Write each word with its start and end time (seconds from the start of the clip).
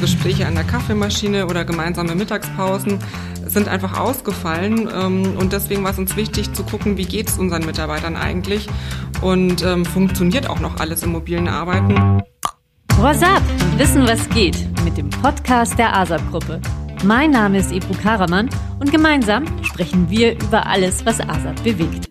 Gespräche 0.00 0.46
an 0.46 0.54
der 0.54 0.64
Kaffeemaschine 0.64 1.46
oder 1.46 1.64
gemeinsame 1.64 2.14
Mittagspausen 2.14 2.98
sind 3.46 3.68
einfach 3.68 3.98
ausgefallen. 3.98 4.88
Ähm, 4.92 5.36
und 5.38 5.52
deswegen 5.52 5.84
war 5.84 5.92
es 5.92 5.98
uns 5.98 6.16
wichtig 6.16 6.52
zu 6.52 6.62
gucken, 6.62 6.96
wie 6.96 7.04
geht 7.04 7.28
es 7.28 7.38
unseren 7.38 7.64
Mitarbeitern 7.64 8.16
eigentlich 8.16 8.68
und 9.20 9.64
ähm, 9.64 9.84
funktioniert 9.84 10.48
auch 10.48 10.60
noch 10.60 10.78
alles 10.80 11.02
im 11.02 11.12
mobilen 11.12 11.48
Arbeiten. 11.48 12.22
WhatsApp, 12.96 13.42
wissen 13.76 14.06
was 14.06 14.28
geht 14.30 14.56
mit 14.84 14.96
dem 14.96 15.10
Podcast 15.10 15.78
der 15.78 15.94
ASAP-Gruppe. 15.96 16.60
Mein 17.04 17.30
Name 17.30 17.58
ist 17.58 17.70
Ebru 17.70 17.94
Karaman 18.02 18.50
und 18.80 18.90
gemeinsam 18.90 19.44
sprechen 19.62 20.10
wir 20.10 20.32
über 20.32 20.66
alles, 20.66 21.06
was 21.06 21.20
ASAP 21.20 21.62
bewegt. 21.62 22.08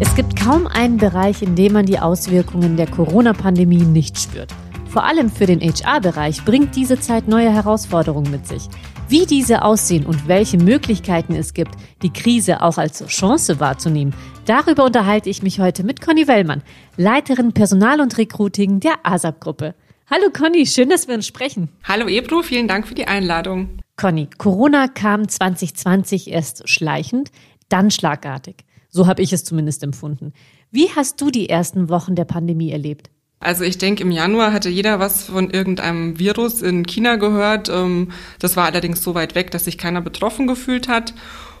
Es 0.00 0.14
gibt 0.14 0.36
kaum 0.40 0.68
einen 0.68 0.98
Bereich, 0.98 1.42
in 1.42 1.56
dem 1.56 1.72
man 1.72 1.84
die 1.84 1.98
Auswirkungen 1.98 2.76
der 2.76 2.86
Corona-Pandemie 2.86 3.82
nicht 3.82 4.20
spürt. 4.20 4.54
Vor 4.98 5.06
allem 5.06 5.30
für 5.30 5.46
den 5.46 5.60
HR-Bereich 5.60 6.44
bringt 6.44 6.74
diese 6.74 6.98
Zeit 6.98 7.28
neue 7.28 7.52
Herausforderungen 7.52 8.32
mit 8.32 8.48
sich. 8.48 8.64
Wie 9.08 9.26
diese 9.26 9.62
aussehen 9.62 10.04
und 10.04 10.26
welche 10.26 10.58
Möglichkeiten 10.58 11.36
es 11.36 11.54
gibt, 11.54 11.70
die 12.02 12.12
Krise 12.12 12.62
auch 12.62 12.78
als 12.78 13.06
Chance 13.06 13.60
wahrzunehmen, 13.60 14.12
darüber 14.44 14.84
unterhalte 14.84 15.30
ich 15.30 15.40
mich 15.40 15.60
heute 15.60 15.84
mit 15.84 16.00
Conny 16.00 16.26
Wellmann, 16.26 16.64
Leiterin 16.96 17.52
Personal 17.52 18.00
und 18.00 18.18
Recruiting 18.18 18.80
der 18.80 18.94
ASAP-Gruppe. 19.04 19.76
Hallo 20.10 20.30
Conny, 20.36 20.66
schön, 20.66 20.88
dass 20.88 21.06
wir 21.06 21.14
uns 21.14 21.28
sprechen. 21.28 21.68
Hallo 21.84 22.08
Ebru, 22.08 22.42
vielen 22.42 22.66
Dank 22.66 22.88
für 22.88 22.96
die 22.96 23.06
Einladung. 23.06 23.78
Conny, 23.94 24.28
Corona 24.36 24.88
kam 24.88 25.28
2020 25.28 26.32
erst 26.32 26.68
schleichend, 26.68 27.30
dann 27.68 27.92
schlagartig. 27.92 28.64
So 28.88 29.06
habe 29.06 29.22
ich 29.22 29.32
es 29.32 29.44
zumindest 29.44 29.84
empfunden. 29.84 30.32
Wie 30.72 30.88
hast 30.96 31.20
du 31.20 31.30
die 31.30 31.48
ersten 31.48 31.88
Wochen 31.88 32.16
der 32.16 32.24
Pandemie 32.24 32.72
erlebt? 32.72 33.10
Also 33.40 33.62
ich 33.62 33.78
denke, 33.78 34.02
im 34.02 34.10
Januar 34.10 34.52
hatte 34.52 34.68
jeder 34.68 34.98
was 34.98 35.24
von 35.24 35.50
irgendeinem 35.50 36.18
Virus 36.18 36.60
in 36.60 36.84
China 36.84 37.16
gehört. 37.16 37.68
Ähm, 37.68 38.10
das 38.40 38.56
war 38.56 38.64
allerdings 38.64 39.02
so 39.02 39.14
weit 39.14 39.34
weg, 39.34 39.50
dass 39.52 39.64
sich 39.64 39.78
keiner 39.78 40.00
betroffen 40.00 40.46
gefühlt 40.46 40.88
hat. 40.88 41.14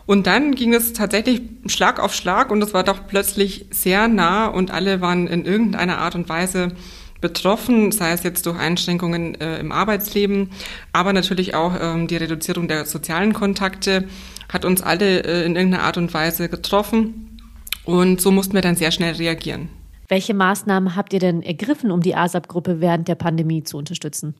Und 0.06 0.26
dann 0.26 0.54
ging 0.54 0.74
es 0.74 0.94
tatsächlich 0.94 1.42
Schlag 1.66 2.00
auf 2.00 2.14
Schlag 2.14 2.50
und 2.50 2.62
es 2.62 2.72
war 2.72 2.82
doch 2.82 3.06
plötzlich 3.06 3.66
sehr 3.70 4.08
nah 4.08 4.46
und 4.46 4.70
alle 4.70 5.02
waren 5.02 5.26
in 5.26 5.44
irgendeiner 5.44 5.98
Art 5.98 6.14
und 6.14 6.28
Weise 6.28 6.72
betroffen, 7.20 7.92
sei 7.92 8.12
es 8.12 8.22
jetzt 8.22 8.46
durch 8.46 8.58
Einschränkungen 8.58 9.34
äh, 9.40 9.58
im 9.58 9.70
Arbeitsleben, 9.70 10.50
aber 10.92 11.12
natürlich 11.12 11.54
auch 11.54 11.74
ähm, 11.78 12.06
die 12.06 12.16
Reduzierung 12.16 12.68
der 12.68 12.86
sozialen 12.86 13.34
Kontakte 13.34 14.08
hat 14.50 14.64
uns 14.64 14.80
alle 14.82 15.24
äh, 15.24 15.44
in 15.44 15.56
irgendeiner 15.56 15.82
Art 15.84 15.98
und 15.98 16.14
Weise 16.14 16.48
getroffen. 16.48 17.38
Und 17.84 18.20
so 18.20 18.30
mussten 18.30 18.54
wir 18.54 18.62
dann 18.62 18.76
sehr 18.76 18.92
schnell 18.92 19.14
reagieren. 19.14 19.68
Welche 20.08 20.34
Maßnahmen 20.34 20.96
habt 20.96 21.12
ihr 21.12 21.20
denn 21.20 21.42
ergriffen, 21.42 21.90
um 21.90 22.00
die 22.00 22.14
ASAP-Gruppe 22.14 22.80
während 22.80 23.08
der 23.08 23.14
Pandemie 23.14 23.62
zu 23.62 23.76
unterstützen? 23.76 24.34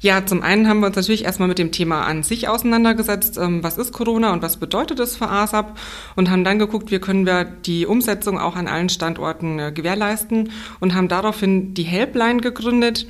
Ja, 0.00 0.26
zum 0.26 0.42
einen 0.42 0.68
haben 0.68 0.80
wir 0.80 0.88
uns 0.88 0.96
natürlich 0.96 1.24
erstmal 1.24 1.48
mit 1.48 1.58
dem 1.58 1.72
Thema 1.72 2.02
an 2.04 2.22
sich 2.22 2.48
auseinandergesetzt. 2.48 3.38
Ähm, 3.38 3.62
was 3.62 3.78
ist 3.78 3.92
Corona 3.92 4.32
und 4.32 4.42
was 4.42 4.58
bedeutet 4.58 5.00
es 5.00 5.16
für 5.16 5.28
ASAP? 5.28 5.78
Und 6.14 6.30
haben 6.30 6.44
dann 6.44 6.58
geguckt, 6.58 6.90
wie 6.90 6.98
können 6.98 7.26
wir 7.26 7.44
die 7.44 7.86
Umsetzung 7.86 8.38
auch 8.38 8.56
an 8.56 8.68
allen 8.68 8.88
Standorten 8.88 9.58
äh, 9.58 9.72
gewährleisten 9.72 10.50
und 10.80 10.94
haben 10.94 11.08
daraufhin 11.08 11.74
die 11.74 11.84
Helpline 11.84 12.40
gegründet. 12.40 13.06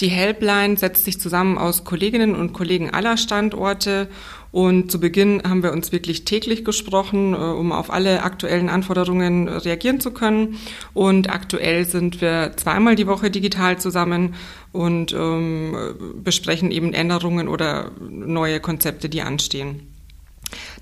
Die 0.00 0.08
Helpline 0.08 0.76
setzt 0.76 1.06
sich 1.06 1.18
zusammen 1.18 1.56
aus 1.56 1.84
Kolleginnen 1.84 2.34
und 2.34 2.52
Kollegen 2.52 2.90
aller 2.90 3.16
Standorte 3.16 4.08
und 4.52 4.90
zu 4.90 5.00
Beginn 5.00 5.42
haben 5.42 5.62
wir 5.62 5.72
uns 5.72 5.92
wirklich 5.92 6.24
täglich 6.24 6.64
gesprochen, 6.64 7.34
äh, 7.34 7.36
um 7.36 7.72
auf 7.72 7.92
alle 7.92 8.22
aktuellen 8.22 8.68
Anforderungen 8.68 9.48
reagieren 9.48 10.00
zu 10.00 10.10
können. 10.12 10.58
Und 10.94 11.30
aktuell 11.30 11.84
sind 11.84 12.20
wir 12.20 12.52
zweimal 12.56 12.94
die 12.94 13.06
Woche 13.06 13.30
digital 13.30 13.78
zusammen 13.78 14.34
und 14.72 15.12
ähm, 15.12 15.76
besprechen 16.22 16.70
eben 16.70 16.92
Änderungen 16.92 17.48
oder 17.48 17.90
neue 18.00 18.60
Konzepte, 18.60 19.08
die 19.08 19.22
anstehen. 19.22 19.95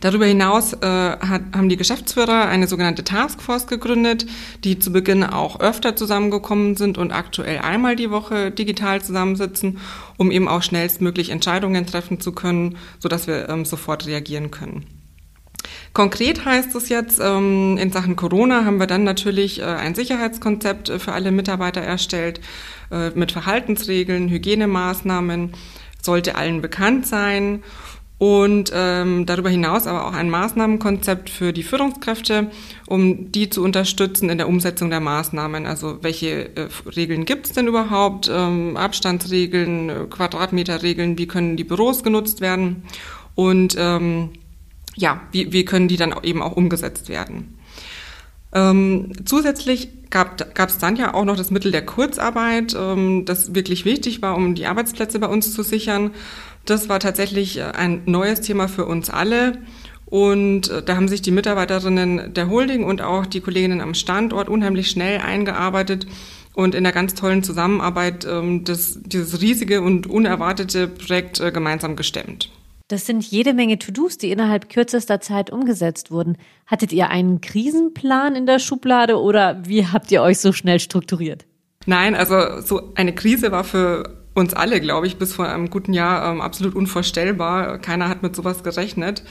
Darüber 0.01 0.27
hinaus 0.27 0.75
äh, 0.75 0.87
hat, 0.87 1.43
haben 1.55 1.69
die 1.69 1.77
Geschäftsführer 1.77 2.47
eine 2.47 2.67
sogenannte 2.67 3.05
Taskforce 3.05 3.67
gegründet, 3.67 4.27
die 4.63 4.79
zu 4.79 4.93
Beginn 4.93 5.25
auch 5.25 5.61
öfter 5.61 5.97
zusammengekommen 5.97 6.77
sind 6.77 6.99
und 6.99 7.13
aktuell 7.13 7.59
einmal 7.59 7.97
die 7.97 8.11
Woche 8.11 8.51
digital 8.51 9.03
zusammensitzen, 9.03 9.79
um 10.17 10.31
eben 10.31 10.49
auch 10.49 10.63
schnellstmöglich 10.63 11.31
Entscheidungen 11.31 11.87
treffen 11.87 12.21
zu 12.21 12.33
können, 12.33 12.77
sodass 12.99 13.27
wir 13.27 13.49
ähm, 13.49 13.65
sofort 13.65 14.07
reagieren 14.07 14.51
können. 14.51 14.87
Konkret 15.93 16.45
heißt 16.45 16.75
es 16.75 16.89
jetzt, 16.89 17.21
ähm, 17.23 17.79
in 17.79 17.93
Sachen 17.93 18.17
Corona 18.17 18.65
haben 18.65 18.79
wir 18.79 18.87
dann 18.87 19.05
natürlich 19.05 19.61
äh, 19.61 19.65
ein 19.65 19.95
Sicherheitskonzept 19.95 20.91
für 20.99 21.13
alle 21.13 21.31
Mitarbeiter 21.31 21.81
erstellt 21.81 22.41
äh, 22.91 23.11
mit 23.11 23.33
Verhaltensregeln, 23.33 24.29
Hygienemaßnahmen, 24.29 25.53
sollte 26.03 26.35
allen 26.35 26.61
bekannt 26.61 27.07
sein 27.07 27.63
und 28.19 28.71
ähm, 28.73 29.27
darüber 29.27 29.51
hinaus 29.51 29.87
aber 29.87 30.07
auch 30.07 30.13
ein 30.13 30.31
Maßnahmenkonzept 30.31 31.29
für 31.29 31.53
die 31.53 31.65
Führungskräfte, 31.65 32.51
um 32.87 33.33
die 33.33 33.51
zu 33.51 33.63
unterstützen 33.63 34.31
in 34.31 34.39
der 34.39 34.49
Umsetzung 34.49 34.89
der 34.89 35.01
Maßnahmen. 35.01 35.67
Also 35.67 35.99
welche 36.03 36.57
äh, 36.57 36.69
Regeln 36.97 37.25
gibt 37.25 37.47
es 37.47 37.53
denn 37.53 37.67
überhaupt? 37.67 38.31
Ähm, 38.33 38.77
Abstandsregeln, 38.77 39.91
äh, 39.91 39.95
Quadratmeterregeln, 40.09 41.19
wie 41.19 41.27
können 41.27 41.57
die 41.57 41.65
Büros 41.65 42.05
genutzt 42.05 42.41
werden? 42.41 42.85
Und 43.35 43.75
ähm, 43.79 44.31
ja, 44.95 45.21
wie, 45.33 45.53
wie 45.53 45.65
können 45.65 45.89
die 45.89 45.97
dann 45.97 46.15
eben 46.23 46.41
auch 46.41 46.53
umgesetzt 46.53 47.09
werden? 47.09 47.59
Ähm, 48.53 49.13
zusätzlich 49.25 49.89
gab 50.11 50.69
es 50.69 50.79
dann 50.79 50.95
ja 50.95 51.13
auch 51.13 51.25
noch 51.25 51.37
das 51.37 51.51
Mittel 51.51 51.73
der 51.73 51.85
Kurzarbeit, 51.85 52.77
ähm, 52.79 53.25
das 53.25 53.57
wirklich 53.57 53.85
wichtig 53.85 54.23
war, 54.23 54.37
um 54.37 54.55
die 54.55 54.67
Arbeitsplätze 54.67 55.19
bei 55.19 55.27
uns 55.27 55.53
zu 55.53 55.65
sichern. 55.65 56.13
Das 56.65 56.89
war 56.89 57.01
tatsächlich 57.01 57.59
äh, 57.59 57.65
ein 57.65 58.03
neues 58.07 58.41
Thema 58.41 58.69
für 58.69 58.87
uns 58.87 59.11
alle. 59.11 59.59
Und 60.07 60.71
äh, 60.71 60.83
da 60.83 60.97
haben 60.97 61.09
sich 61.09 61.23
die 61.23 61.31
Mitarbeiterinnen 61.31 62.35
der 62.35 62.49
Holding 62.49 62.85
und 62.85 63.03
auch 63.03 63.27
die 63.27 63.41
Kolleginnen 63.41 63.81
am 63.81 63.95
Standort 63.95 64.49
unheimlich 64.49 64.91
schnell 64.91 65.21
eingearbeitet 65.21 66.07
und 66.55 66.75
in 66.75 66.85
der 66.85 66.93
ganz 66.93 67.15
tollen 67.15 67.43
Zusammenarbeit 67.43 68.25
ähm, 68.25 68.65
das, 68.65 68.99
dieses 69.03 69.41
riesige 69.41 69.83
und 69.83 70.07
unerwartete 70.07 70.89
Projekt 70.89 71.41
äh, 71.41 71.51
gemeinsam 71.51 71.97
gestemmt. 71.97 72.51
Das 72.89 73.07
sind 73.07 73.25
jede 73.25 73.55
Menge 73.55 73.79
To-Dos, 73.79 74.19
die 74.19 74.31
innerhalb 74.31 74.69
kürzester 74.69 75.21
Zeit 75.21 75.51
umgesetzt 75.51 76.11
wurden. 76.11 76.37
Hattet 76.67 76.93
ihr 76.93 77.09
einen 77.09 77.41
Krisenplan 77.41 78.37
in 78.37 78.47
der 78.47 78.59
Schublade 78.59 79.19
oder 79.19 79.63
wie 79.67 79.87
habt 79.87 80.13
ihr 80.13 80.23
euch 80.23 80.39
so 80.39 80.53
schnell 80.53 80.79
strukturiert? 80.79 81.47
Nein, 81.87 82.15
also 82.15 82.61
so 82.61 82.93
eine 82.95 83.15
Krise 83.15 83.53
war 83.53 83.65
für 83.65 84.24
uns 84.35 84.55
alle, 84.55 84.81
glaube 84.81 85.07
ich, 85.07 85.17
bis 85.17 85.33
vor 85.35 85.49
einem 85.49 85.71
guten 85.71 85.93
Jahr 85.93 86.31
ähm, 86.31 86.41
absolut 86.41 86.75
unvorstellbar. 86.75 87.79
Keiner 87.79 88.09
hat 88.09 88.23
mit 88.23 88.35
sowas 88.35 88.63
gerechnet. 88.63 89.23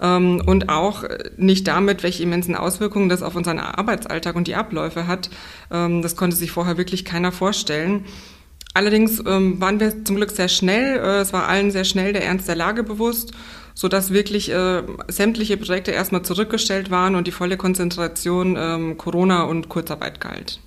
Ähm, 0.00 0.42
und 0.46 0.68
auch 0.68 1.04
nicht 1.36 1.66
damit, 1.66 2.02
welche 2.02 2.22
immensen 2.22 2.54
Auswirkungen 2.54 3.08
das 3.08 3.22
auf 3.22 3.34
unseren 3.34 3.58
Arbeitsalltag 3.58 4.36
und 4.36 4.46
die 4.46 4.54
Abläufe 4.54 5.06
hat. 5.06 5.30
Ähm, 5.70 6.02
das 6.02 6.16
konnte 6.16 6.36
sich 6.36 6.50
vorher 6.50 6.78
wirklich 6.78 7.04
keiner 7.04 7.32
vorstellen. 7.32 8.04
Allerdings 8.74 9.20
ähm, 9.26 9.60
waren 9.60 9.80
wir 9.80 10.04
zum 10.04 10.16
Glück 10.16 10.30
sehr 10.30 10.48
schnell. 10.48 10.98
Äh, 10.98 11.20
es 11.20 11.32
war 11.32 11.48
allen 11.48 11.70
sehr 11.70 11.84
schnell 11.84 12.12
der 12.12 12.24
Ernst 12.24 12.46
der 12.46 12.54
Lage 12.54 12.84
bewusst, 12.84 13.32
so 13.74 13.88
dass 13.88 14.12
wirklich 14.12 14.52
äh, 14.52 14.82
sämtliche 15.08 15.56
Projekte 15.56 15.90
erstmal 15.90 16.22
zurückgestellt 16.22 16.90
waren 16.90 17.16
und 17.16 17.26
die 17.26 17.32
volle 17.32 17.56
Konzentration 17.56 18.56
ähm, 18.56 18.96
Corona 18.96 19.42
und 19.42 19.68
Kurzarbeit 19.68 20.20
galt. 20.20 20.60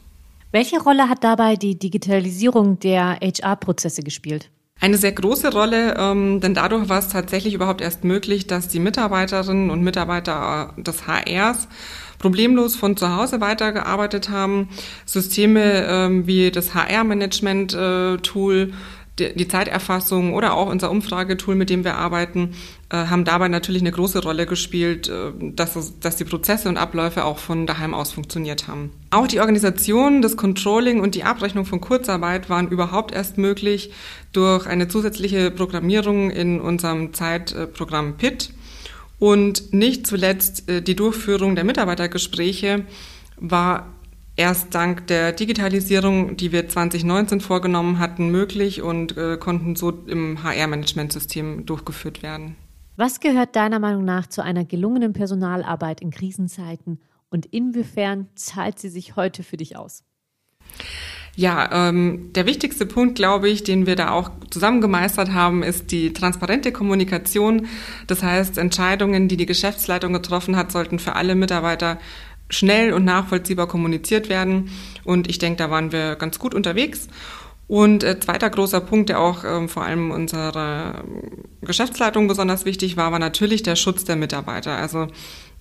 Welche 0.51 0.81
Rolle 0.81 1.07
hat 1.07 1.23
dabei 1.23 1.55
die 1.55 1.79
Digitalisierung 1.79 2.77
der 2.79 3.17
HR-Prozesse 3.21 4.03
gespielt? 4.03 4.49
Eine 4.81 4.97
sehr 4.97 5.13
große 5.13 5.53
Rolle, 5.53 5.95
ähm, 5.97 6.41
denn 6.41 6.53
dadurch 6.53 6.89
war 6.89 6.99
es 6.99 7.07
tatsächlich 7.07 7.53
überhaupt 7.53 7.79
erst 7.81 8.03
möglich, 8.03 8.47
dass 8.47 8.67
die 8.67 8.79
Mitarbeiterinnen 8.79 9.69
und 9.69 9.81
Mitarbeiter 9.81 10.73
äh, 10.77 10.81
des 10.81 11.07
HRs 11.07 11.69
problemlos 12.17 12.75
von 12.75 12.97
zu 12.97 13.15
Hause 13.15 13.39
weitergearbeitet 13.39 14.29
haben. 14.29 14.69
Systeme 15.05 15.85
ähm, 15.87 16.27
wie 16.27 16.51
das 16.51 16.73
HR-Management-Tool 16.73 18.55
äh, 18.55 18.73
die 19.29 19.47
Zeiterfassung 19.47 20.33
oder 20.33 20.53
auch 20.53 20.69
unser 20.69 20.91
Umfragetool, 20.91 21.55
mit 21.55 21.69
dem 21.69 21.83
wir 21.83 21.95
arbeiten, 21.95 22.53
äh, 22.89 22.97
haben 22.97 23.25
dabei 23.25 23.47
natürlich 23.47 23.81
eine 23.81 23.91
große 23.91 24.19
Rolle 24.19 24.45
gespielt, 24.45 25.07
äh, 25.07 25.31
dass, 25.39 25.75
es, 25.75 25.99
dass 25.99 26.15
die 26.15 26.25
Prozesse 26.25 26.67
und 26.69 26.77
Abläufe 26.77 27.25
auch 27.25 27.37
von 27.37 27.65
daheim 27.65 27.93
aus 27.93 28.11
funktioniert 28.11 28.67
haben. 28.67 28.91
Auch 29.11 29.27
die 29.27 29.39
Organisation, 29.39 30.21
das 30.21 30.37
Controlling 30.37 30.99
und 30.99 31.15
die 31.15 31.23
Abrechnung 31.23 31.65
von 31.65 31.81
Kurzarbeit 31.81 32.49
waren 32.49 32.67
überhaupt 32.67 33.13
erst 33.13 33.37
möglich 33.37 33.91
durch 34.33 34.67
eine 34.67 34.87
zusätzliche 34.87 35.51
Programmierung 35.51 36.31
in 36.31 36.59
unserem 36.59 37.13
Zeitprogramm 37.13 38.17
PIT. 38.17 38.53
Und 39.19 39.71
nicht 39.71 40.07
zuletzt 40.07 40.67
äh, 40.67 40.81
die 40.81 40.95
Durchführung 40.95 41.55
der 41.55 41.63
Mitarbeitergespräche 41.63 42.85
war 43.37 43.87
erst 44.41 44.73
dank 44.73 45.05
der 45.05 45.33
Digitalisierung, 45.33 46.35
die 46.35 46.51
wir 46.51 46.67
2019 46.67 47.41
vorgenommen 47.41 47.99
hatten, 47.99 48.29
möglich 48.31 48.81
und 48.81 49.15
äh, 49.15 49.37
konnten 49.37 49.75
so 49.75 49.91
im 49.91 50.43
HR-Management-System 50.43 51.67
durchgeführt 51.67 52.23
werden. 52.23 52.55
Was 52.97 53.19
gehört 53.19 53.55
deiner 53.55 53.79
Meinung 53.79 54.03
nach 54.03 54.25
zu 54.25 54.43
einer 54.43 54.65
gelungenen 54.65 55.13
Personalarbeit 55.13 56.01
in 56.01 56.09
Krisenzeiten 56.09 56.99
und 57.29 57.45
inwiefern 57.45 58.29
zahlt 58.33 58.79
sie 58.79 58.89
sich 58.89 59.15
heute 59.15 59.43
für 59.43 59.57
dich 59.57 59.77
aus? 59.77 60.03
Ja, 61.35 61.87
ähm, 61.89 62.33
der 62.33 62.45
wichtigste 62.45 62.85
Punkt, 62.85 63.15
glaube 63.15 63.47
ich, 63.47 63.63
den 63.63 63.85
wir 63.85 63.95
da 63.95 64.11
auch 64.11 64.31
zusammen 64.49 64.81
gemeistert 64.81 65.31
haben, 65.31 65.63
ist 65.63 65.91
die 65.91 66.11
transparente 66.11 66.73
Kommunikation. 66.73 67.67
Das 68.07 68.21
heißt, 68.21 68.57
Entscheidungen, 68.57 69.29
die 69.29 69.37
die 69.37 69.45
Geschäftsleitung 69.45 70.11
getroffen 70.11 70.57
hat, 70.57 70.73
sollten 70.73 70.99
für 70.99 71.15
alle 71.15 71.35
Mitarbeiter 71.35 71.99
schnell 72.51 72.93
und 72.93 73.03
nachvollziehbar 73.05 73.67
kommuniziert 73.67 74.29
werden. 74.29 74.69
Und 75.03 75.29
ich 75.29 75.39
denke, 75.39 75.57
da 75.57 75.71
waren 75.71 75.91
wir 75.91 76.15
ganz 76.15 76.37
gut 76.37 76.53
unterwegs. 76.53 77.07
Und 77.67 78.03
äh, 78.03 78.19
zweiter 78.19 78.49
großer 78.49 78.81
Punkt, 78.81 79.07
der 79.07 79.19
auch 79.19 79.45
ähm, 79.45 79.69
vor 79.69 79.83
allem 79.83 80.11
unserer 80.11 81.05
Geschäftsleitung 81.61 82.27
besonders 82.27 82.65
wichtig 82.65 82.97
war, 82.97 83.13
war 83.13 83.19
natürlich 83.19 83.63
der 83.63 83.77
Schutz 83.77 84.03
der 84.03 84.17
Mitarbeiter. 84.17 84.75
Also 84.75 85.07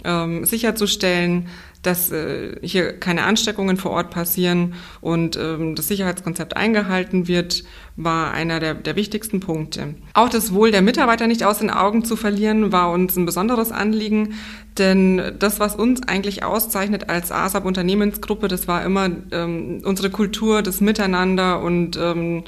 ähm, 0.04 0.44
sicherzustellen, 0.44 1.48
dass 1.82 2.12
äh, 2.12 2.56
hier 2.62 2.92
keine 2.98 3.24
Ansteckungen 3.24 3.76
vor 3.76 3.92
Ort 3.92 4.10
passieren 4.10 4.74
und 5.00 5.36
ähm, 5.36 5.74
das 5.74 5.88
Sicherheitskonzept 5.88 6.56
eingehalten 6.56 7.26
wird, 7.26 7.64
war 7.96 8.32
einer 8.32 8.60
der, 8.60 8.74
der 8.74 8.96
wichtigsten 8.96 9.40
Punkte. 9.40 9.94
Auch 10.12 10.28
das 10.28 10.52
Wohl 10.52 10.70
der 10.72 10.82
Mitarbeiter 10.82 11.26
nicht 11.26 11.44
aus 11.44 11.58
den 11.58 11.70
Augen 11.70 12.04
zu 12.04 12.16
verlieren, 12.16 12.70
war 12.72 12.90
uns 12.90 13.16
ein 13.16 13.24
besonderes 13.24 13.72
Anliegen, 13.72 14.34
denn 14.78 15.32
das, 15.38 15.58
was 15.58 15.74
uns 15.74 16.06
eigentlich 16.06 16.44
auszeichnet 16.44 17.08
als 17.08 17.32
ASAP 17.32 17.64
Unternehmensgruppe, 17.64 18.48
das 18.48 18.68
war 18.68 18.84
immer 18.84 19.10
ähm, 19.32 19.80
unsere 19.84 20.10
Kultur, 20.10 20.62
das 20.62 20.80
Miteinander 20.80 21.60
und 21.60 21.96
ähm, 21.96 22.44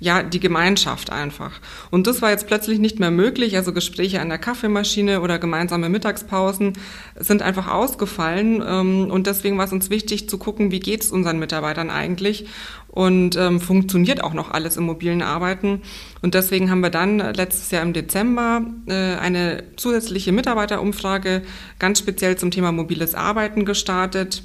ja, 0.00 0.22
die 0.22 0.40
Gemeinschaft 0.40 1.10
einfach. 1.10 1.52
Und 1.90 2.06
das 2.06 2.20
war 2.20 2.30
jetzt 2.30 2.46
plötzlich 2.46 2.78
nicht 2.78 2.98
mehr 2.98 3.10
möglich. 3.10 3.56
Also 3.56 3.72
Gespräche 3.72 4.20
an 4.20 4.28
der 4.28 4.38
Kaffeemaschine 4.38 5.20
oder 5.20 5.38
gemeinsame 5.38 5.88
Mittagspausen 5.88 6.74
sind 7.16 7.42
einfach 7.42 7.68
ausgefallen. 7.68 8.62
Ähm, 8.66 9.10
und 9.10 9.26
deswegen 9.26 9.56
war 9.56 9.66
es 9.66 9.72
uns 9.72 9.90
wichtig 9.90 10.28
zu 10.28 10.38
gucken, 10.38 10.70
wie 10.70 10.80
geht 10.80 11.02
es 11.02 11.10
unseren 11.10 11.38
Mitarbeitern 11.38 11.90
eigentlich 11.90 12.46
und 12.88 13.36
ähm, 13.36 13.60
funktioniert 13.60 14.22
auch 14.22 14.34
noch 14.34 14.52
alles 14.52 14.76
im 14.76 14.84
mobilen 14.84 15.22
Arbeiten. 15.22 15.82
Und 16.22 16.34
deswegen 16.34 16.70
haben 16.70 16.80
wir 16.80 16.90
dann 16.90 17.18
letztes 17.18 17.72
Jahr 17.72 17.82
im 17.82 17.92
Dezember 17.92 18.62
äh, 18.86 19.16
eine 19.16 19.64
zusätzliche 19.76 20.30
Mitarbeiterumfrage 20.30 21.42
ganz 21.80 21.98
speziell 21.98 22.36
zum 22.36 22.52
Thema 22.52 22.70
mobiles 22.70 23.16
Arbeiten 23.16 23.64
gestartet 23.64 24.44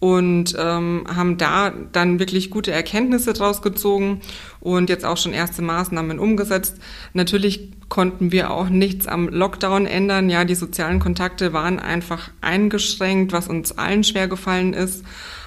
und 0.00 0.56
ähm, 0.58 1.04
haben 1.14 1.36
da 1.36 1.72
dann 1.92 2.18
wirklich 2.18 2.50
gute 2.50 2.72
Erkenntnisse 2.72 3.34
draus 3.34 3.62
gezogen 3.62 4.22
und 4.58 4.88
jetzt 4.88 5.04
auch 5.04 5.18
schon 5.18 5.34
erste 5.34 5.62
Maßnahmen 5.62 6.18
umgesetzt. 6.18 6.76
Natürlich 7.12 7.70
konnten 7.90 8.32
wir 8.32 8.50
auch 8.50 8.70
nichts 8.70 9.06
am 9.06 9.28
Lockdown 9.28 9.86
ändern. 9.86 10.30
Ja, 10.30 10.44
die 10.44 10.54
sozialen 10.54 11.00
Kontakte 11.00 11.52
waren 11.52 11.78
einfach 11.78 12.30
eingeschränkt, 12.40 13.32
was 13.32 13.46
uns 13.46 13.76
allen 13.76 14.02
schwer 14.02 14.26
gefallen 14.26 14.72
ist. 14.72 15.04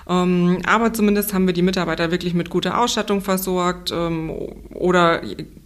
Ähm, 0.07 0.59
aber 0.67 0.93
zumindest 0.93 1.33
haben 1.33 1.47
wir 1.47 1.53
die 1.53 1.61
Mitarbeiter 1.61 2.11
wirklich 2.11 2.33
mit 2.33 2.49
guter 2.49 2.79
Ausstattung 2.79 3.21
versorgt 3.21 3.91
ähm, 3.91 4.29
oder 4.73 5.21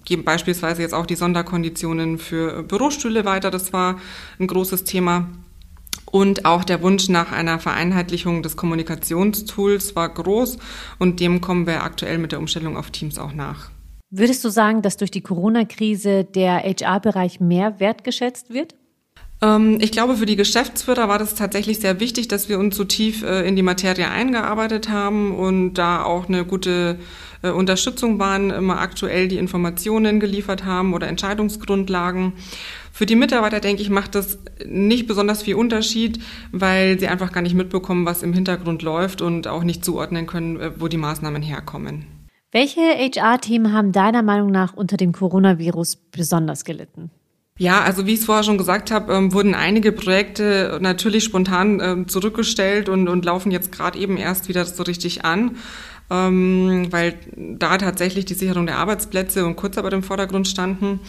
geben 0.05 0.23
beispielsweise 0.23 0.81
jetzt 0.81 0.93
auch 0.93 1.07
die 1.07 1.15
Sonderkonditionen 1.15 2.19
für 2.19 2.63
Bürostühle 2.63 3.25
weiter. 3.25 3.51
Das 3.51 3.73
war 3.73 3.99
ein 4.39 4.47
großes 4.47 4.85
Thema. 4.85 5.27
Und 6.11 6.45
auch 6.45 6.63
der 6.63 6.81
Wunsch 6.81 7.09
nach 7.09 7.31
einer 7.31 7.59
Vereinheitlichung 7.59 8.41
des 8.41 8.55
Kommunikationstools 8.55 9.95
war 9.95 10.09
groß 10.09 10.57
und 10.99 11.19
dem 11.19 11.41
kommen 11.41 11.67
wir 11.67 11.83
aktuell 11.83 12.17
mit 12.17 12.31
der 12.31 12.39
Umstellung 12.39 12.77
auf 12.77 12.91
Teams 12.91 13.19
auch 13.19 13.33
nach. 13.33 13.69
Würdest 14.09 14.43
du 14.45 14.49
sagen, 14.49 14.81
dass 14.81 14.95
durch 14.95 15.11
die 15.11 15.21
Corona-Krise 15.21 16.23
der 16.23 16.63
HR-Bereich 16.63 17.41
mehr 17.41 17.81
wertgeschätzt 17.81 18.53
wird? 18.53 18.75
Ähm, 19.41 19.77
ich 19.81 19.91
glaube, 19.91 20.17
für 20.17 20.25
die 20.25 20.35
Geschäftsführer 20.35 21.07
war 21.07 21.19
das 21.19 21.35
tatsächlich 21.35 21.79
sehr 21.79 21.99
wichtig, 21.99 22.27
dass 22.27 22.49
wir 22.49 22.59
uns 22.59 22.75
so 22.75 22.83
tief 22.83 23.23
äh, 23.23 23.47
in 23.47 23.55
die 23.55 23.61
Materie 23.61 24.09
eingearbeitet 24.09 24.89
haben 24.89 25.35
und 25.35 25.75
da 25.75 26.03
auch 26.03 26.27
eine 26.27 26.45
gute 26.45 26.97
äh, 27.43 27.49
Unterstützung 27.49 28.19
waren, 28.19 28.49
immer 28.49 28.79
aktuell 28.79 29.27
die 29.27 29.37
Informationen 29.37 30.19
geliefert 30.19 30.65
haben 30.65 30.93
oder 30.93 31.07
Entscheidungsgrundlagen. 31.07 32.33
Für 32.91 33.05
die 33.05 33.15
Mitarbeiter, 33.15 33.59
denke 33.59 33.83
ich, 33.83 33.91
macht 33.91 34.15
das 34.15 34.39
nicht 34.65 35.05
besonders 35.05 35.43
viel 35.43 35.53
Unterschied, 35.53 36.19
weil 36.51 36.99
sie 36.99 37.07
einfach 37.07 37.31
gar 37.31 37.41
nicht 37.41 37.53
mitbekommen, 37.53 38.07
was 38.07 38.23
im 38.23 38.33
Hintergrund 38.33 38.81
läuft 38.81 39.21
und 39.21 39.47
auch 39.47 39.63
nicht 39.63 39.85
zuordnen 39.85 40.25
können, 40.25 40.59
äh, 40.59 40.71
wo 40.79 40.87
die 40.87 40.97
Maßnahmen 40.97 41.43
herkommen. 41.43 42.07
Welche 42.51 42.81
HR-Themen 42.81 43.73
haben 43.73 43.91
deiner 43.91 44.23
Meinung 44.23 44.49
nach 44.49 44.73
unter 44.73 44.97
dem 44.97 45.11
Coronavirus 45.11 45.97
besonders 46.11 46.63
gelitten? 46.63 47.11
Ja, 47.57 47.81
also 47.81 48.05
wie 48.05 48.13
ich 48.13 48.19
es 48.19 48.25
vorher 48.25 48.43
schon 48.43 48.59
gesagt 48.59 48.91
habe, 48.91 49.13
ähm, 49.13 49.33
wurden 49.33 49.55
einige 49.55 49.91
Projekte 49.91 50.77
natürlich 50.79 51.23
spontan 51.23 51.79
ähm, 51.81 52.07
zurückgestellt 52.07 52.87
und, 52.87 53.07
und 53.07 53.25
laufen 53.25 53.51
jetzt 53.51 53.71
gerade 53.71 53.97
eben 53.97 54.17
erst 54.17 54.47
wieder 54.47 54.63
so 54.65 54.83
richtig 54.83 55.25
an, 55.25 55.57
ähm, 56.11 56.87
weil 56.91 57.15
da 57.35 57.77
tatsächlich 57.77 58.25
die 58.25 58.35
Sicherung 58.35 58.67
der 58.67 58.77
Arbeitsplätze 58.77 59.45
und 59.45 59.55
Kurzarbeit 59.55 59.93
im 59.93 60.03
Vordergrund 60.03 60.47
standen. 60.47 60.99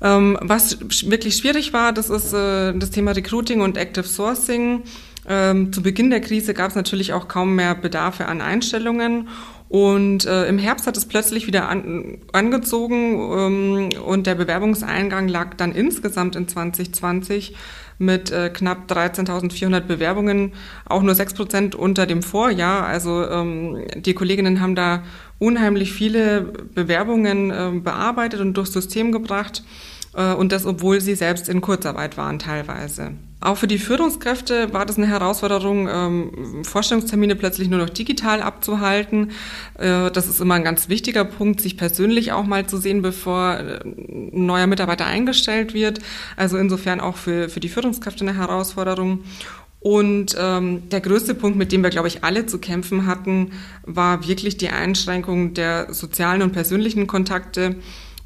Ähm, 0.00 0.38
was 0.40 0.78
wirklich 1.10 1.36
schwierig 1.36 1.72
war, 1.72 1.92
das 1.92 2.10
ist 2.10 2.32
äh, 2.32 2.72
das 2.74 2.90
Thema 2.90 3.12
Recruiting 3.12 3.60
und 3.60 3.76
Active 3.76 4.04
Sourcing. 4.04 4.84
Ähm, 5.28 5.72
zu 5.72 5.82
Beginn 5.82 6.10
der 6.10 6.20
Krise 6.20 6.54
gab 6.54 6.70
es 6.70 6.74
natürlich 6.74 7.12
auch 7.12 7.28
kaum 7.28 7.54
mehr 7.54 7.74
Bedarfe 7.74 8.26
an 8.26 8.40
Einstellungen. 8.40 9.28
Und 9.72 10.26
äh, 10.26 10.46
im 10.48 10.58
Herbst 10.58 10.86
hat 10.86 10.98
es 10.98 11.06
plötzlich 11.06 11.46
wieder 11.46 11.66
an, 11.70 12.18
angezogen 12.32 13.14
ähm, 13.14 13.88
und 14.04 14.26
der 14.26 14.34
Bewerbungseingang 14.34 15.28
lag 15.28 15.54
dann 15.54 15.72
insgesamt 15.72 16.36
in 16.36 16.46
2020 16.46 17.56
mit 17.96 18.30
äh, 18.30 18.50
knapp 18.50 18.92
13.400 18.92 19.80
Bewerbungen, 19.80 20.52
auch 20.84 21.00
nur 21.00 21.14
6 21.14 21.32
Prozent 21.32 21.74
unter 21.74 22.04
dem 22.04 22.22
Vorjahr. 22.22 22.84
Also 22.84 23.26
ähm, 23.26 23.86
die 23.96 24.12
Kolleginnen 24.12 24.60
haben 24.60 24.74
da 24.74 25.04
unheimlich 25.38 25.94
viele 25.94 26.42
Bewerbungen 26.42 27.50
äh, 27.50 27.80
bearbeitet 27.80 28.40
und 28.40 28.52
durchs 28.58 28.74
System 28.74 29.10
gebracht. 29.10 29.64
Äh, 30.14 30.34
und 30.34 30.52
das, 30.52 30.66
obwohl 30.66 31.00
sie 31.00 31.14
selbst 31.14 31.48
in 31.48 31.62
Kurzarbeit 31.62 32.18
waren 32.18 32.38
teilweise. 32.38 33.12
Auch 33.42 33.56
für 33.56 33.66
die 33.66 33.78
Führungskräfte 33.78 34.72
war 34.72 34.86
das 34.86 34.98
eine 34.98 35.08
Herausforderung, 35.08 35.88
ähm, 35.90 36.64
Vorstellungstermine 36.64 37.34
plötzlich 37.34 37.68
nur 37.68 37.80
noch 37.80 37.90
digital 37.90 38.40
abzuhalten. 38.40 39.32
Äh, 39.78 40.12
das 40.12 40.28
ist 40.28 40.40
immer 40.40 40.54
ein 40.54 40.62
ganz 40.62 40.88
wichtiger 40.88 41.24
Punkt, 41.24 41.60
sich 41.60 41.76
persönlich 41.76 42.30
auch 42.30 42.44
mal 42.44 42.66
zu 42.68 42.76
sehen, 42.76 43.02
bevor 43.02 43.54
äh, 43.54 43.80
ein 43.84 44.46
neuer 44.46 44.68
Mitarbeiter 44.68 45.06
eingestellt 45.06 45.74
wird. 45.74 45.98
Also 46.36 46.56
insofern 46.56 47.00
auch 47.00 47.16
für, 47.16 47.48
für 47.48 47.58
die 47.58 47.68
Führungskräfte 47.68 48.22
eine 48.22 48.36
Herausforderung. 48.36 49.24
Und 49.80 50.36
ähm, 50.38 50.88
der 50.90 51.00
größte 51.00 51.34
Punkt, 51.34 51.58
mit 51.58 51.72
dem 51.72 51.82
wir, 51.82 51.90
glaube 51.90 52.06
ich, 52.06 52.22
alle 52.22 52.46
zu 52.46 52.60
kämpfen 52.60 53.06
hatten, 53.06 53.50
war 53.84 54.28
wirklich 54.28 54.56
die 54.56 54.68
Einschränkung 54.68 55.54
der 55.54 55.92
sozialen 55.92 56.42
und 56.42 56.52
persönlichen 56.52 57.08
Kontakte. 57.08 57.74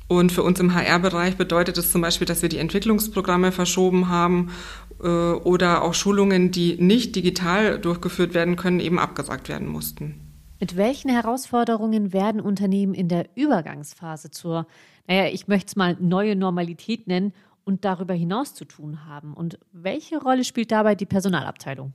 Und 0.09 0.31
für 0.31 0.45
uns 0.45 0.61
im 0.61 0.73
HR-Bereich 0.73 1.37
bedeutet 1.37 1.79
es 1.79 1.91
zum 1.91 2.01
Beispiel, 2.01 2.27
dass 2.27 2.43
wir 2.43 2.49
die 2.49 2.59
Entwicklungsprogramme 2.59 3.51
verschoben 3.51 4.09
haben 4.09 4.51
oder 4.99 5.83
auch 5.83 5.95
Schulungen, 5.95 6.51
die 6.51 6.77
nicht 6.81 7.15
digital 7.17 7.79
durchgeführt 7.79 8.35
werden 8.35 8.57
können, 8.57 8.81
eben 8.81 8.99
abgesagt 8.99 9.49
werden 9.49 9.69
mussten. 9.69 10.27
Mit 10.59 10.77
welchen 10.77 11.11
Herausforderungen 11.11 12.13
werden 12.15 12.41
Unternehmen 12.41 12.95
in 12.95 13.09
der 13.09 13.29
Übergangsphase 13.35 14.31
zur, 14.31 14.67
naja, 15.07 15.29
ich 15.31 15.49
möchte 15.49 15.69
es 15.69 15.77
mal 15.77 15.97
neue 16.01 16.35
Normalität 16.35 17.07
nennen 17.07 17.35
und 17.65 17.85
darüber 17.85 18.15
hinaus 18.15 18.55
zu 18.55 18.65
tun 18.65 19.05
haben? 19.07 19.35
Und 19.35 19.59
welche 19.73 20.19
Rolle 20.19 20.45
spielt 20.45 20.73
dabei 20.73 20.95
die 20.95 21.05
Personalabteilung? 21.05 21.93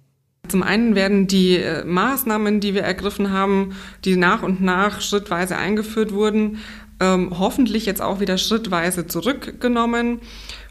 Zum 0.47 0.63
einen 0.63 0.95
werden 0.95 1.27
die 1.27 1.57
äh, 1.57 1.85
Maßnahmen, 1.85 2.59
die 2.59 2.73
wir 2.73 2.81
ergriffen 2.81 3.31
haben, 3.31 3.73
die 4.03 4.17
nach 4.17 4.43
und 4.43 4.61
nach 4.61 4.99
schrittweise 4.99 5.55
eingeführt 5.55 6.13
wurden, 6.13 6.57
ähm, 7.01 7.37
hoffentlich 7.37 7.85
jetzt 7.87 8.01
auch 8.01 8.19
wieder 8.19 8.37
schrittweise 8.37 9.07
zurückgenommen. 9.07 10.21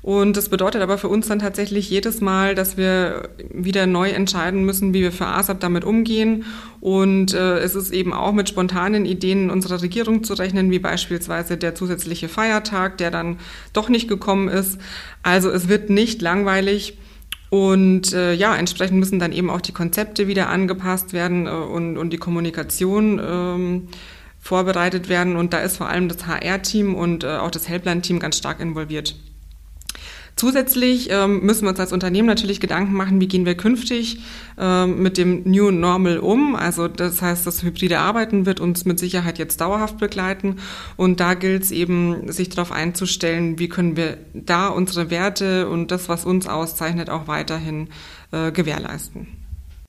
Und 0.01 0.37
das 0.37 0.49
bedeutet 0.49 0.81
aber 0.81 0.97
für 0.97 1.09
uns 1.09 1.29
dann 1.29 1.41
tatsächlich 1.41 1.91
jedes 1.91 2.23
Mal, 2.23 2.55
dass 2.55 2.79
wir 2.79 3.29
wieder 3.53 3.87
neu 3.87 4.09
entscheiden 4.11 4.65
müssen, 4.65 4.95
wie 4.95 5.03
wir 5.03 5.13
für 5.13 5.27
ASAP 5.27 5.61
damit 5.61 5.85
umgehen. 5.85 6.45
Und 6.81 7.35
äh, 7.35 7.59
es 7.59 7.75
ist 7.75 7.93
eben 7.93 8.15
auch 8.15 8.33
mit 8.33 8.49
spontanen 8.49 9.05
Ideen 9.05 9.51
unserer 9.51 9.83
Regierung 9.83 10.25
zu 10.25 10.35
rechnen, 10.35 10.71
wie 10.71 10.79
beispielsweise 10.79 11.59
der 11.59 11.75
zusätzliche 11.75 12.29
Feiertag, 12.29 12.97
der 12.97 13.11
dann 13.11 13.39
doch 13.75 13.89
nicht 13.91 14.09
gekommen 14.09 14.49
ist. 14.49 14.79
Also 15.23 15.51
es 15.51 15.69
wird 15.69 15.91
nicht 15.91 16.23
langweilig. 16.23 16.97
Und 17.51 18.13
äh, 18.13 18.33
ja, 18.33 18.55
entsprechend 18.55 19.01
müssen 19.01 19.19
dann 19.19 19.33
eben 19.33 19.51
auch 19.51 19.61
die 19.61 19.73
Konzepte 19.73 20.29
wieder 20.29 20.49
angepasst 20.49 21.13
werden 21.13 21.49
äh, 21.49 21.51
und, 21.51 21.99
und 21.99 22.11
die 22.11 22.19
Kommunikation. 22.19 23.21
Ähm, 23.23 23.89
vorbereitet 24.41 25.09
werden. 25.09 25.37
Und 25.37 25.53
da 25.53 25.59
ist 25.59 25.77
vor 25.77 25.89
allem 25.89 26.09
das 26.09 26.27
HR-Team 26.27 26.95
und 26.95 27.25
äh, 27.25 27.37
auch 27.37 27.51
das 27.51 27.69
Helpline-Team 27.69 28.19
ganz 28.19 28.39
stark 28.39 28.61
involviert. 28.61 29.15
Zusätzlich 30.41 31.11
ähm, 31.11 31.41
müssen 31.45 31.65
wir 31.65 31.69
uns 31.69 31.81
als 31.81 31.93
Unternehmen 31.93 32.27
natürlich 32.27 32.61
Gedanken 32.61 32.95
machen, 32.95 33.21
wie 33.21 33.29
gehen 33.29 33.45
wir 33.45 33.57
künftig 33.57 34.21
ähm, 34.59 35.03
mit 35.03 35.19
dem 35.19 35.43
New 35.45 35.71
Normal 35.71 36.19
um. 36.19 36.57
Also 36.57 36.89
das 36.89 37.21
heißt, 37.21 37.47
das 37.47 37.63
hybride 37.63 37.99
Arbeiten 37.99 38.47
wird 38.47 38.59
uns 38.59 38.87
mit 38.87 38.99
Sicherheit 38.99 39.39
jetzt 39.39 39.61
dauerhaft 39.61 39.99
begleiten. 39.99 40.57
Und 40.97 41.21
da 41.21 41.35
gilt 41.35 41.65
es 41.65 41.73
eben, 41.73 42.33
sich 42.33 42.49
darauf 42.49 42.73
einzustellen, 42.73 43.59
wie 43.59 43.69
können 43.69 43.97
wir 43.97 44.17
da 44.33 44.69
unsere 44.69 45.11
Werte 45.11 45.69
und 45.69 45.91
das, 45.91 46.09
was 46.09 46.25
uns 46.25 46.47
auszeichnet, 46.47 47.11
auch 47.11 47.29
weiterhin 47.29 47.89
äh, 48.33 48.51
gewährleisten. 48.51 49.40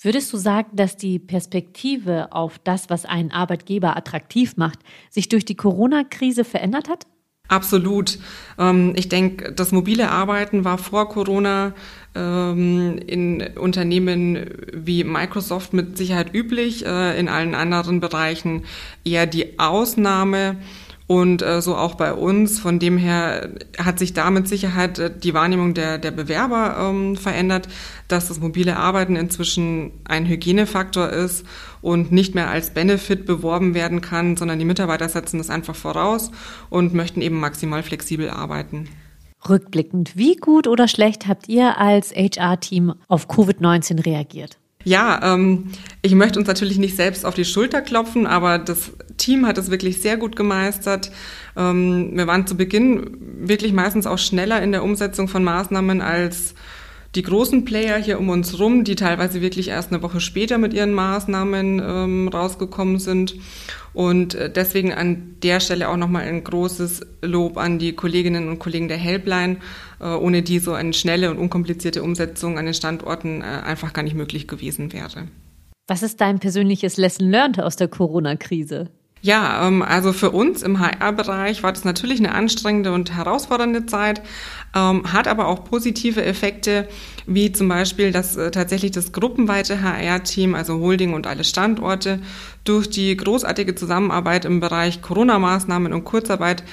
Würdest 0.04 0.34
du 0.34 0.38
sagen, 0.38 0.76
dass 0.76 0.98
die 0.98 1.20
Perspektive 1.20 2.32
auf 2.32 2.58
das, 2.58 2.90
was 2.90 3.06
einen 3.06 3.32
Arbeitgeber 3.32 3.96
attraktiv 3.96 4.58
macht, 4.58 4.80
sich 5.12 5.30
durch 5.30 5.46
die 5.46 5.56
Corona-Krise 5.56 6.44
verändert 6.44 6.90
hat? 6.90 7.06
Absolut. 7.52 8.18
Ähm, 8.58 8.94
ich 8.96 9.10
denke, 9.10 9.52
das 9.52 9.74
mobile 9.74 10.10
Arbeiten 10.10 10.64
war 10.64 10.78
vor 10.78 11.10
Corona 11.10 11.74
ähm, 12.16 12.98
in 13.06 13.42
Unternehmen 13.58 14.46
wie 14.74 15.04
Microsoft 15.04 15.74
mit 15.74 15.98
Sicherheit 15.98 16.34
üblich, 16.34 16.86
äh, 16.86 17.20
in 17.20 17.28
allen 17.28 17.54
anderen 17.54 18.00
Bereichen 18.00 18.64
eher 19.04 19.28
die 19.28 19.60
Ausnahme. 19.60 20.58
Und 21.12 21.42
äh, 21.42 21.62
so 21.62 21.76
auch 21.76 21.96
bei 21.96 22.14
uns. 22.14 22.58
Von 22.58 22.80
dem 22.80 22.98
her 22.98 23.50
hat 23.78 24.00
sich 24.00 24.14
da 24.14 24.32
mit 24.32 24.48
Sicherheit 24.48 24.98
äh, 24.98 25.12
die 25.14 25.34
Wahrnehmung 25.34 25.74
der, 25.74 25.98
der 25.98 26.12
Bewerber 26.12 26.78
ähm, 26.80 27.18
verändert, 27.18 27.68
dass 28.08 28.30
das 28.30 28.40
mobile 28.40 28.78
Arbeiten 28.78 29.18
inzwischen 29.18 29.92
ein 30.06 30.26
Hygienefaktor 30.26 31.10
ist 31.10 31.46
und 31.82 32.14
nicht 32.14 32.34
mehr 32.34 32.50
als 32.50 32.70
Benefit 32.70 33.26
beworben 33.26 33.74
werden 33.74 34.00
kann, 34.00 34.38
sondern 34.38 34.58
die 34.58 34.64
Mitarbeiter 34.64 35.10
setzen 35.10 35.40
das 35.40 35.50
einfach 35.50 35.76
voraus 35.76 36.32
und 36.70 36.94
möchten 36.94 37.22
eben 37.22 37.42
maximal 37.42 37.84
flexibel 37.84 38.30
arbeiten. 38.30 38.88
Rückblickend, 39.50 40.16
wie 40.16 40.38
gut 40.38 40.66
oder 40.66 40.88
schlecht 40.88 41.28
habt 41.28 41.50
ihr 41.50 41.78
als 41.78 42.16
HR-Team 42.16 42.94
auf 43.10 43.28
Covid-19 43.30 44.06
reagiert? 44.06 44.62
Ja, 44.84 45.34
ähm, 45.34 45.72
ich 46.02 46.16
möchte 46.16 46.40
uns 46.40 46.48
natürlich 46.48 46.78
nicht 46.78 46.96
selbst 46.96 47.26
auf 47.26 47.36
die 47.36 47.46
Schulter 47.46 47.82
klopfen, 47.82 48.26
aber 48.26 48.58
das 48.58 48.92
Team 49.22 49.46
hat 49.46 49.58
es 49.58 49.72
wirklich 49.72 50.02
sehr 50.02 50.18
gut 50.18 50.36
gemeistert. 50.36 51.12
Ähm, 51.56 52.12
wir 52.14 52.28
waren 52.28 52.48
zu 52.48 52.58
Beginn 52.58 53.18
wirklich 53.48 53.72
meistens 53.72 54.08
auch 54.08 54.18
schneller 54.18 54.62
in 54.62 54.72
der 54.72 54.84
Umsetzung 54.84 55.28
von 55.28 55.44
Maßnahmen 55.44 56.02
als 56.02 56.56
die 57.16 57.24
großen 57.24 57.66
Player 57.66 57.98
hier 57.98 58.20
um 58.20 58.30
uns 58.30 58.58
rum, 58.60 58.84
die 58.84 58.96
teilweise 58.96 59.42
wirklich 59.42 59.68
erst 59.68 59.92
eine 59.92 60.02
Woche 60.02 60.22
später 60.22 60.58
mit 60.58 60.74
ihren 60.74 60.94
Maßnahmen 60.94 61.82
ähm, 61.84 62.28
rausgekommen 62.30 63.00
sind. 63.00 63.36
Und 63.94 64.34
äh, 64.36 64.50
deswegen 64.50 64.94
an 64.94 65.36
der 65.44 65.60
Stelle 65.60 65.90
auch 65.90 65.98
nochmal 65.98 66.24
ein 66.24 66.44
großes 66.44 67.02
Lob 67.22 67.58
an 67.58 67.80
die 67.80 67.94
Kolleginnen 67.94 68.48
und 68.48 68.60
Kollegen 68.60 68.88
der 68.88 68.98
Helpline, 68.98 69.58
äh, 70.00 70.08
ohne 70.08 70.42
die 70.42 70.60
so 70.60 70.72
eine 70.72 70.94
schnelle 70.94 71.30
und 71.30 71.38
unkomplizierte 71.38 72.02
Umsetzung 72.02 72.58
an 72.58 72.66
den 72.66 72.74
Standorten 72.74 73.42
äh, 73.42 73.44
einfach 73.44 73.92
gar 73.92 74.04
nicht 74.04 74.16
möglich 74.16 74.48
gewesen 74.48 74.94
wäre. 74.94 75.28
Was 75.88 76.04
ist 76.04 76.22
dein 76.22 76.40
persönliches 76.40 76.96
Lesson 76.96 77.30
learned 77.30 77.60
aus 77.60 77.76
der 77.76 77.90
Corona-Krise? 77.90 78.90
Ja, 79.24 79.68
ähm, 79.68 79.84
also 79.84 80.14
für 80.14 80.32
uns 80.32 80.64
im 80.64 80.80
HR-Bereich 80.80 81.62
war 81.62 81.72
das 81.72 81.86
natürlich 81.86 82.20
eine 82.20 82.34
anstrengende 82.34 82.92
und 82.92 83.16
herausfordernde 83.16 83.86
Zeit, 83.86 84.22
ähm, 84.76 85.14
hat 85.14 85.28
aber 85.28 85.48
auch 85.48 85.64
positive 85.64 86.26
Effekte, 86.26 86.88
wie 87.28 87.52
zum 87.52 87.68
Beispiel, 87.68 88.12
dass 88.12 88.36
äh, 88.36 88.50
tatsächlich 88.50 88.92
das 88.92 89.12
gruppenweite 89.12 89.84
HR-Team, 89.84 90.56
also 90.56 90.80
Holding 90.80 91.14
und 91.14 91.28
alle 91.28 91.44
Standorte, 91.44 92.20
durch 92.64 92.90
die 92.90 93.16
großartige 93.16 93.76
Zusammenarbeit 93.76 94.46
im 94.46 94.60
Bereich 94.60 95.04
Corona-Maßnahmen 95.04 95.94
und 95.94 96.04
Kurzarbeit 96.04 96.64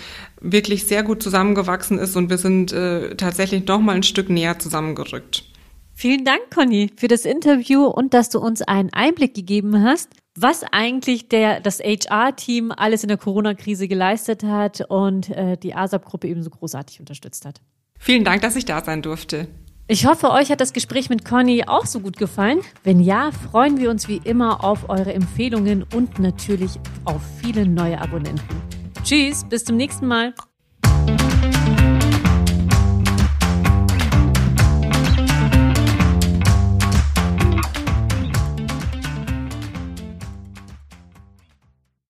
wirklich 0.41 0.87
sehr 0.87 1.03
gut 1.03 1.23
zusammengewachsen 1.23 1.99
ist 1.99 2.17
und 2.17 2.31
wir 2.31 2.39
sind 2.39 2.73
äh, 2.73 3.15
tatsächlich 3.17 3.67
noch 3.67 3.81
mal 3.81 3.97
ein 3.97 4.03
Stück 4.03 4.31
näher 4.31 4.59
zusammengerückt. 4.59 5.45
Vielen 5.93 6.25
Dank, 6.25 6.43
Conny, 6.55 6.93
für 6.97 7.09
das 7.09 7.25
Interview 7.25 7.85
und 7.85 8.15
dass 8.15 8.31
du 8.31 8.39
uns 8.39 8.63
einen 8.63 8.93
Einblick 8.93 9.35
gegeben 9.35 9.83
hast, 9.83 10.09
was 10.43 10.65
eigentlich 10.71 11.29
der, 11.29 11.61
das 11.61 11.81
HR-Team 11.81 12.73
alles 12.77 13.03
in 13.03 13.09
der 13.09 13.19
Corona-Krise 13.19 13.89
geleistet 13.89 14.45
hat 14.45 14.83
und 14.89 15.31
äh, 15.31 15.57
die 15.57 15.75
ASAP-Gruppe 15.75 16.29
ebenso 16.29 16.51
großartig 16.51 17.01
unterstützt 17.01 17.45
hat. 17.45 17.61
Vielen 17.99 18.25
Dank, 18.25 18.43
dass 18.43 18.57
ich 18.57 18.65
da 18.65 18.83
sein 18.85 19.03
durfte. 19.03 19.49
Ich 19.91 20.07
hoffe, 20.07 20.31
euch 20.31 20.51
hat 20.51 20.61
das 20.61 20.75
Gespräch 20.75 21.09
mit 21.09 21.25
Conny 21.25 21.65
auch 21.67 21.87
so 21.87 22.01
gut 22.01 22.19
gefallen. 22.19 22.61
Wenn 22.85 23.01
ja, 23.01 23.31
freuen 23.33 23.79
wir 23.79 23.91
uns 23.91 24.07
wie 24.07 24.21
immer 24.23 24.63
auf 24.63 24.91
eure 24.91 25.15
Empfehlungen 25.15 25.85
und 25.95 26.19
natürlich 26.19 26.73
auf 27.07 27.23
viele 27.41 27.67
neue 27.67 27.99
Abonnenten. 27.99 28.63
Tschüss, 29.03 29.45
bis 29.49 29.65
zum 29.65 29.77
nächsten 29.77 30.07
Mal. 30.07 30.35